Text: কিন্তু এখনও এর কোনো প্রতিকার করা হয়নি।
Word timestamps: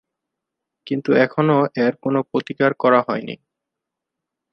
কিন্তু 0.87 1.09
এখনও 1.25 1.57
এর 1.77 1.93
কোনো 2.03 2.19
প্রতিকার 2.31 2.71
করা 2.73 2.99
হয়নি। 3.07 3.35